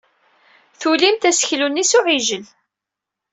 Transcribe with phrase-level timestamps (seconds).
[0.79, 2.45] Tulimt aseklu-nni s uɛijel.